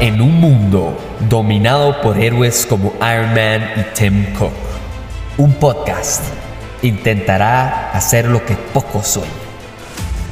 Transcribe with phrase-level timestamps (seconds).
[0.00, 0.98] En un mundo
[1.28, 4.52] dominado por héroes como Iron Man y Tim Cook,
[5.38, 6.24] un podcast
[6.82, 9.30] intentará hacer lo que pocos sueñan.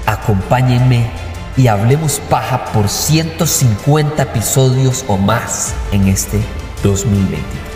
[0.04, 1.06] Acompáñenme
[1.56, 6.40] y hablemos paja por 150 episodios o más en este
[6.83, 7.72] 2023.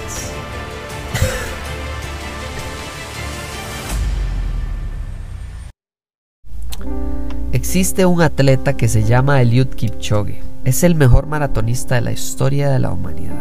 [7.52, 10.45] Existe un atleta que se llama Eliud Kipchoge.
[10.66, 13.36] Es el mejor maratonista de la historia de la humanidad.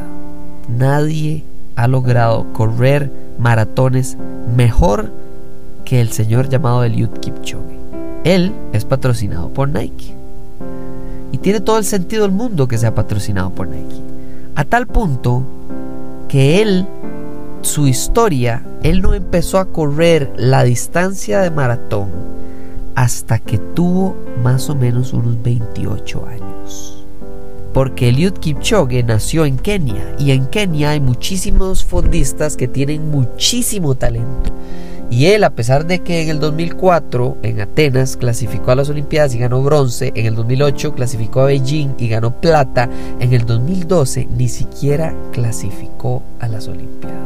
[0.69, 1.43] Nadie
[1.75, 4.15] ha logrado correr maratones
[4.55, 5.11] mejor
[5.85, 7.79] que el señor llamado Eliud Kipchoge.
[8.25, 10.13] Él es patrocinado por Nike.
[11.31, 14.03] Y tiene todo el sentido del mundo que sea patrocinado por Nike.
[14.53, 15.41] A tal punto
[16.27, 16.85] que él,
[17.61, 22.09] su historia, él no empezó a correr la distancia de maratón
[22.93, 26.54] hasta que tuvo más o menos unos 28 años.
[27.75, 33.95] Porque Eliud Kipchoge nació en Kenia y en Kenia hay muchísimos fondistas que tienen muchísimo
[33.95, 34.53] talento.
[35.11, 39.35] Y él, a pesar de que en el 2004 en Atenas clasificó a las Olimpiadas
[39.35, 44.29] y ganó bronce, en el 2008 clasificó a Beijing y ganó plata, en el 2012
[44.37, 47.24] ni siquiera clasificó a las Olimpiadas.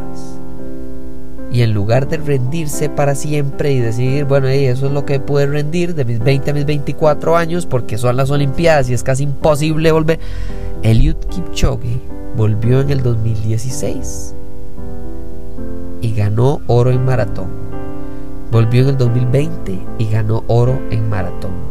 [1.59, 5.45] Y en lugar de rendirse para siempre y decir, bueno, eso es lo que pude
[5.45, 9.23] rendir de mis 20 a mis 24 años porque son las Olimpiadas y es casi
[9.23, 10.21] imposible volver,
[10.83, 11.99] Eliud Kipchoge
[12.37, 14.35] volvió en el 2016
[16.01, 17.49] y ganó oro en maratón
[18.53, 21.68] Volvió en el 2020 y ganó oro en maratón.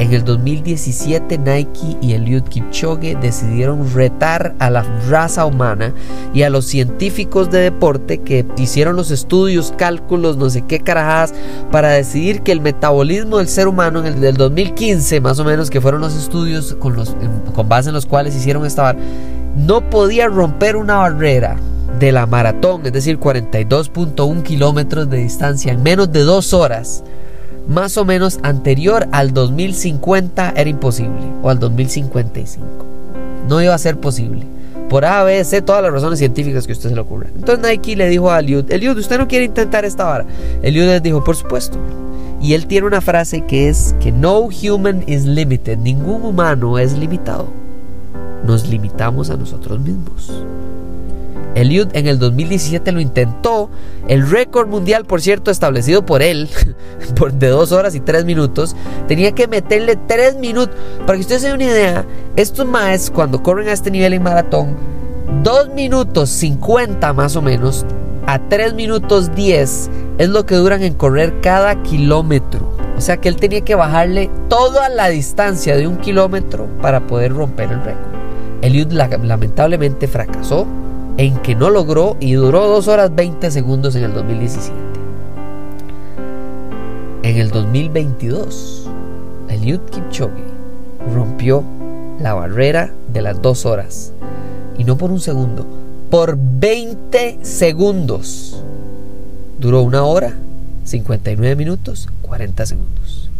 [0.00, 5.94] En el 2017 Nike y Eliud Kipchoge decidieron retar a la raza humana
[6.34, 11.32] y a los científicos de deporte que hicieron los estudios, cálculos, no sé qué carajadas
[11.70, 15.70] para decidir que el metabolismo del ser humano en el del 2015 más o menos
[15.70, 17.14] que fueron los estudios con, los,
[17.54, 18.96] con base en los cuales hicieron esta
[19.56, 21.56] no podía romper una barrera
[21.98, 27.04] de la maratón, es decir, 42.1 kilómetros de distancia en menos de dos horas,
[27.68, 32.66] más o menos anterior al 2050 era imposible, o al 2055.
[33.48, 34.46] No iba a ser posible.
[34.88, 37.28] Por A, B, C, todas las razones científicas que usted se le ocurra.
[37.34, 40.26] Entonces Nike le dijo a Eliud, Eliud, ¿usted no quiere intentar esta vara?
[40.62, 41.78] Eliud le dijo, por supuesto.
[42.40, 46.92] Y él tiene una frase que es que no human is limited, ningún humano es
[46.92, 47.48] limitado.
[48.46, 50.30] Nos limitamos a nosotros mismos.
[51.54, 53.53] Eliud en el 2017 lo intentó.
[54.08, 56.48] El récord mundial, por cierto, establecido por él,
[57.16, 58.76] por de 2 horas y 3 minutos,
[59.08, 60.76] tenía que meterle 3 minutos.
[61.06, 62.04] Para que ustedes se den una idea,
[62.36, 64.76] estos más cuando corren a este nivel en maratón,
[65.42, 67.86] 2 minutos 50 más o menos,
[68.26, 72.74] a 3 minutos 10 es lo que duran en correr cada kilómetro.
[72.96, 77.32] O sea que él tenía que bajarle toda la distancia de un kilómetro para poder
[77.32, 78.14] romper el récord.
[78.62, 80.66] Eliud lamentablemente fracasó
[81.16, 84.74] en que no logró y duró 2 horas 20 segundos en el 2017.
[87.22, 88.88] En el 2022,
[89.48, 90.42] Eliud Kipchoge
[91.14, 91.62] rompió
[92.20, 94.12] la barrera de las 2 horas.
[94.76, 95.66] Y no por un segundo,
[96.10, 98.62] por 20 segundos.
[99.58, 100.34] Duró una hora,
[100.84, 103.30] 59 minutos, 40 segundos.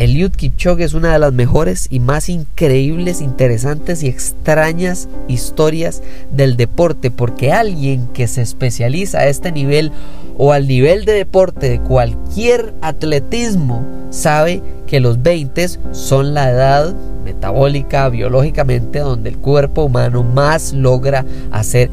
[0.00, 6.02] Eliud Kipchoge es una de las mejores y más increíbles, interesantes y extrañas historias
[6.32, 9.92] del deporte, porque alguien que se especializa a este nivel
[10.38, 16.94] o al nivel de deporte de cualquier atletismo sabe que los 20 son la edad
[17.22, 21.90] metabólica, biológicamente, donde el cuerpo humano más logra hacer.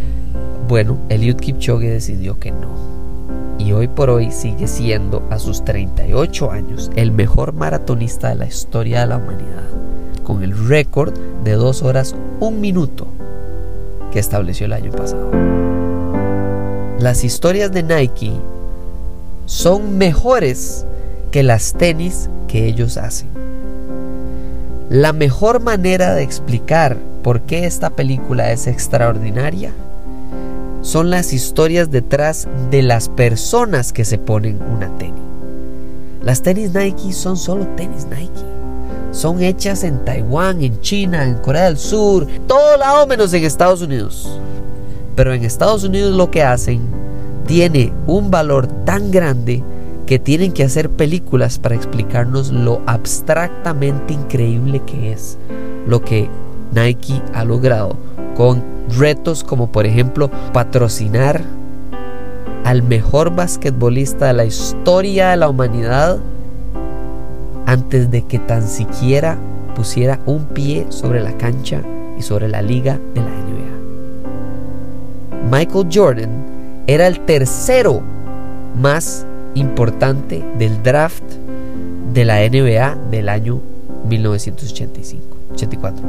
[0.69, 2.87] Bueno, Eliud Kipchoge decidió que no
[3.67, 8.45] y hoy por hoy sigue siendo a sus 38 años el mejor maratonista de la
[8.45, 9.67] historia de la humanidad,
[10.23, 11.13] con el récord
[11.44, 13.07] de 2 horas 1 minuto
[14.13, 15.31] que estableció el año pasado.
[16.97, 18.31] Las historias de Nike
[19.47, 20.85] son mejores
[21.31, 23.28] que las tenis que ellos hacen.
[24.89, 29.73] La mejor manera de explicar por qué esta película es extraordinaria
[30.87, 35.22] son las historias detrás de las personas que se ponen una tenis.
[36.23, 38.45] Las tenis Nike son solo tenis Nike.
[39.11, 43.81] Son hechas en Taiwán, en China, en Corea del Sur, todo lado menos en Estados
[43.81, 44.39] Unidos.
[45.17, 46.79] Pero en Estados Unidos lo que hacen
[47.47, 49.61] tiene un valor tan grande
[50.05, 55.37] que tienen que hacer películas para explicarnos lo abstractamente increíble que es
[55.85, 56.29] lo que
[56.72, 57.97] Nike ha logrado
[58.37, 61.41] con retos como por ejemplo patrocinar
[62.63, 66.19] al mejor basquetbolista de la historia de la humanidad
[67.66, 69.37] antes de que tan siquiera
[69.75, 71.81] pusiera un pie sobre la cancha
[72.17, 73.67] y sobre la liga de la NBA.
[75.51, 76.45] Michael Jordan
[76.87, 78.01] era el tercero
[78.75, 79.25] más
[79.55, 81.23] importante del draft
[82.13, 83.61] de la NBA del año
[84.07, 86.03] 1985, 84.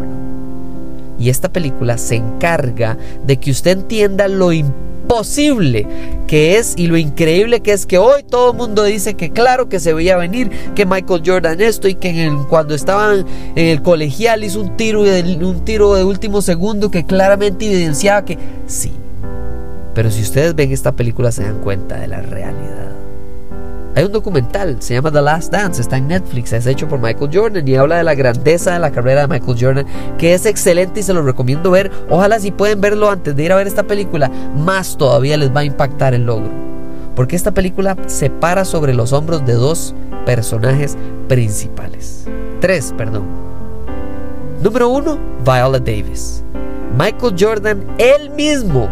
[1.19, 5.87] Y esta película se encarga de que usted entienda lo imposible
[6.26, 9.69] que es y lo increíble que es que hoy todo el mundo dice que claro
[9.70, 13.25] que se veía venir que Michael Jordan esto y que cuando estaban
[13.56, 18.25] en el colegial hizo un tiro, de, un tiro de último segundo que claramente evidenciaba
[18.25, 18.93] que sí.
[19.94, 22.88] Pero si ustedes ven esta película se dan cuenta de la realidad.
[23.99, 27.33] Hay un documental, se llama The Last Dance, está en Netflix, es hecho por Michael
[27.35, 29.87] Jordan y habla de la grandeza de la carrera de Michael Jordan,
[30.17, 31.91] que es excelente y se lo recomiendo ver.
[32.09, 35.62] Ojalá si pueden verlo antes de ir a ver esta película, más todavía les va
[35.62, 36.49] a impactar el logro.
[37.17, 40.97] Porque esta película se para sobre los hombros de dos personajes
[41.27, 42.25] principales.
[42.61, 43.25] Tres, perdón.
[44.62, 46.45] Número uno, Viola Davis.
[46.97, 48.89] Michael Jordan, él mismo,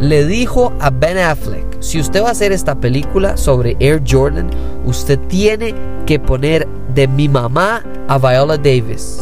[0.00, 4.50] le dijo a Ben Affleck, si usted va a hacer esta película sobre Air Jordan,
[4.84, 9.20] usted tiene que poner de mi mamá a Viola Davis.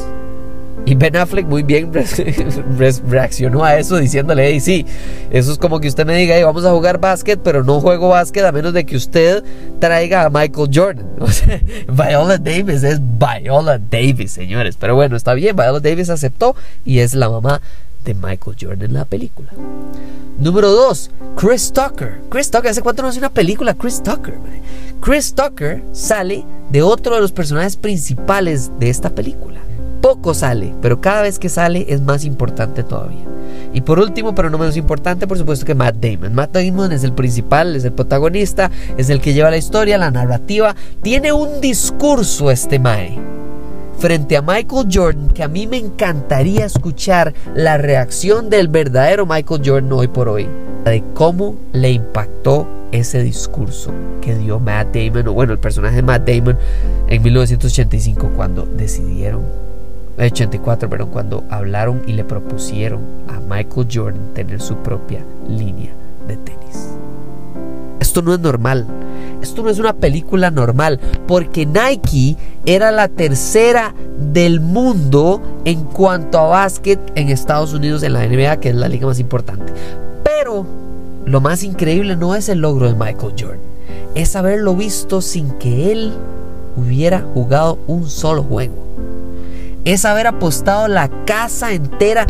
[0.86, 1.90] Y Ben Affleck muy bien
[3.08, 4.84] reaccionó a eso diciéndole, hey, sí,
[5.30, 8.44] eso es como que usted me diga, vamos a jugar básquet, pero no juego básquet
[8.44, 9.42] a menos de que usted
[9.78, 11.08] traiga a Michael Jordan.
[11.88, 14.76] Viola Davis es Viola Davis, señores.
[14.78, 16.54] Pero bueno, está bien, Viola Davis aceptó
[16.84, 17.62] y es la mamá
[18.04, 19.50] de Michael Jordan en la película.
[20.38, 22.20] Número 2, Chris Tucker.
[22.28, 23.74] Chris Tucker, ¿hace cuánto no hace una película?
[23.74, 24.34] Chris Tucker.
[25.00, 29.60] Chris Tucker sale de otro de los personajes principales de esta película.
[30.00, 33.24] Poco sale, pero cada vez que sale es más importante todavía.
[33.72, 36.34] Y por último, pero no menos importante, por supuesto que Matt Damon.
[36.34, 40.10] Matt Damon es el principal, es el protagonista, es el que lleva la historia, la
[40.10, 40.74] narrativa.
[41.02, 43.43] Tiene un discurso este Mae
[43.98, 49.62] frente a Michael Jordan que a mí me encantaría escuchar la reacción del verdadero Michael
[49.64, 50.48] Jordan hoy por hoy,
[50.84, 56.02] de cómo le impactó ese discurso que dio Matt Damon, o bueno, el personaje de
[56.02, 56.58] Matt Damon
[57.08, 59.42] en 1985 cuando decidieron,
[60.18, 65.92] 84, perdón, cuando hablaron y le propusieron a Michael Jordan tener su propia línea
[66.28, 66.90] de tenis.
[68.00, 68.86] Esto no es normal.
[69.42, 72.36] Esto no es una película normal, porque Nike
[72.66, 78.58] era la tercera del mundo en cuanto a básquet en Estados Unidos, en la NBA,
[78.58, 79.72] que es la liga más importante.
[80.24, 80.66] Pero
[81.24, 83.60] lo más increíble no es el logro de Michael Jordan,
[84.14, 86.12] es haberlo visto sin que él
[86.76, 88.74] hubiera jugado un solo juego.
[89.84, 92.26] Es haber apostado la casa entera,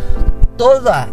[0.57, 1.09] toda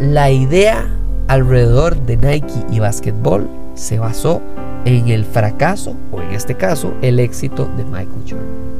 [0.00, 0.88] la idea
[1.28, 4.40] alrededor de Nike y básquetbol se basó
[4.84, 8.72] en el fracaso, o en este caso, el éxito de Michael Jordan.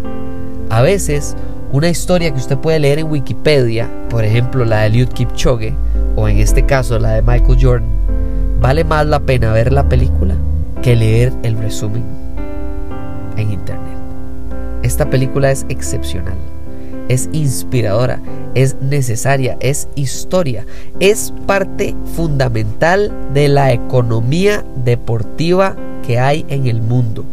[0.70, 1.37] A veces,
[1.72, 5.75] una historia que usted puede leer en Wikipedia, por ejemplo la de Eliud Kipchoge,
[6.16, 7.88] o en este caso la de Michael Jordan,
[8.60, 10.34] vale más la pena ver la película
[10.82, 12.04] que leer el resumen
[13.37, 13.96] en internet.
[14.82, 16.37] Esta película es excepcional,
[17.08, 18.20] es inspiradora,
[18.54, 20.66] es necesaria, es historia,
[21.00, 27.25] es parte fundamental de la economía deportiva que hay en el mundo.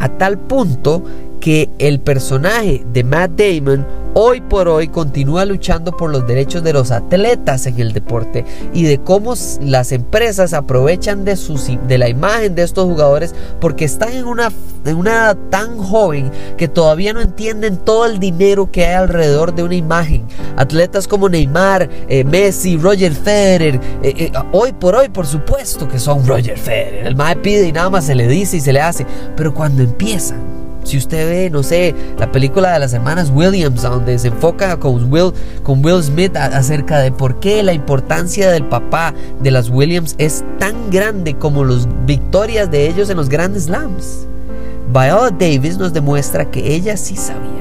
[0.00, 1.02] A tal punto
[1.40, 6.72] que el personaje de Matt Damon hoy por hoy continúa luchando por los derechos de
[6.72, 11.38] los atletas en el deporte y de cómo las empresas aprovechan de,
[11.86, 14.52] de la imagen de estos jugadores porque están en una,
[14.84, 19.54] en una edad tan joven que todavía no entienden todo el dinero que hay alrededor
[19.54, 20.26] de una imagen.
[20.56, 25.98] Atletas como Neymar, eh, Messi, Roger Federer, eh, eh, hoy por hoy por supuesto que
[25.98, 27.06] son Roger Federer.
[27.06, 29.04] El más pide y nada más se le dice y se le hace,
[29.36, 30.53] pero cuando empiezan
[30.84, 35.12] si usted ve, no sé, la película de las hermanas Williams, donde se enfoca con
[35.12, 40.14] Will, con Will Smith acerca de por qué la importancia del papá de las Williams
[40.18, 44.26] es tan grande como las victorias de ellos en los grandes slams.
[44.92, 47.53] Viola Davis nos demuestra que ella sí sabía.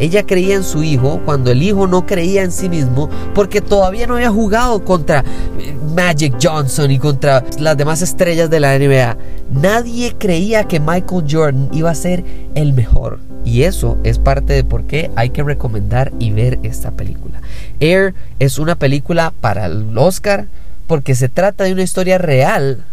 [0.00, 4.06] Ella creía en su hijo cuando el hijo no creía en sí mismo porque todavía
[4.06, 5.22] no había jugado contra
[5.58, 9.16] eh, Magic Johnson y contra las demás estrellas de la NBA.
[9.52, 13.20] Nadie creía que Michael Jordan iba a ser el mejor.
[13.44, 17.40] Y eso es parte de por qué hay que recomendar y ver esta película.
[17.78, 20.46] Air es una película para el Oscar
[20.86, 22.84] porque se trata de una historia real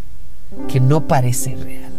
[0.67, 1.91] que no parece real.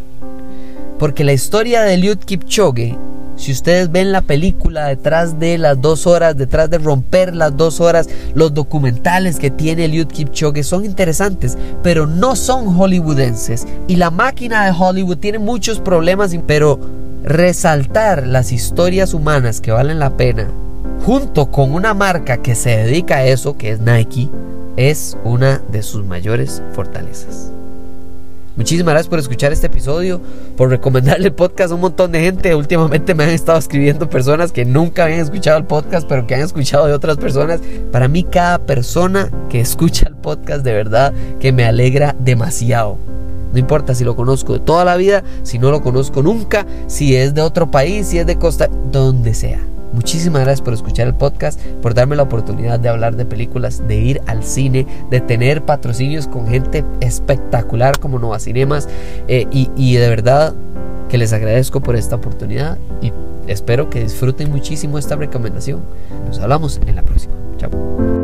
[0.98, 2.96] Porque la historia de Eliud Kipchoge
[3.38, 7.80] si ustedes ven la película detrás de las dos horas, detrás de romper las dos
[7.80, 13.66] horas, los documentales que tiene Eliud Kipchoge son interesantes, pero no son hollywoodenses.
[13.86, 16.80] Y la máquina de Hollywood tiene muchos problemas, pero
[17.22, 20.48] resaltar las historias humanas que valen la pena
[21.04, 24.28] junto con una marca que se dedica a eso, que es Nike,
[24.76, 27.47] es una de sus mayores fortalezas.
[28.58, 30.20] Muchísimas gracias por escuchar este episodio,
[30.56, 32.56] por recomendarle el podcast a un montón de gente.
[32.56, 36.40] Últimamente me han estado escribiendo personas que nunca habían escuchado el podcast, pero que han
[36.40, 37.60] escuchado de otras personas.
[37.92, 42.98] Para mí cada persona que escucha el podcast de verdad que me alegra demasiado.
[43.52, 47.14] No importa si lo conozco de toda la vida, si no lo conozco nunca, si
[47.14, 49.60] es de otro país, si es de Costa, donde sea.
[49.98, 53.96] Muchísimas gracias por escuchar el podcast, por darme la oportunidad de hablar de películas, de
[53.96, 58.88] ir al cine, de tener patrocinios con gente espectacular como Nova Cinemas
[59.26, 60.54] eh, y, y de verdad
[61.08, 63.12] que les agradezco por esta oportunidad y
[63.48, 65.80] espero que disfruten muchísimo esta recomendación.
[66.28, 67.34] Nos hablamos en la próxima.
[67.56, 68.17] Chao.